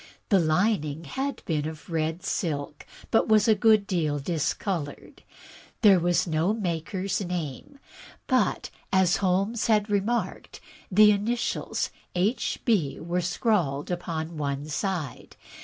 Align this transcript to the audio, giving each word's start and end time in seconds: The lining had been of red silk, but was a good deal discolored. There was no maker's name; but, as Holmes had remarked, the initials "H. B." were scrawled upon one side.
The 0.29 0.39
lining 0.39 1.03
had 1.03 1.43
been 1.45 1.67
of 1.67 1.87
red 1.87 2.23
silk, 2.25 2.87
but 3.11 3.27
was 3.27 3.47
a 3.47 3.53
good 3.53 3.85
deal 3.85 4.17
discolored. 4.17 5.21
There 5.83 5.99
was 5.99 6.25
no 6.25 6.55
maker's 6.55 7.21
name; 7.23 7.77
but, 8.25 8.71
as 8.91 9.17
Holmes 9.17 9.67
had 9.67 9.91
remarked, 9.91 10.59
the 10.91 11.11
initials 11.11 11.91
"H. 12.15 12.57
B." 12.65 12.99
were 12.99 13.21
scrawled 13.21 13.91
upon 13.91 14.37
one 14.37 14.65
side. 14.69 15.35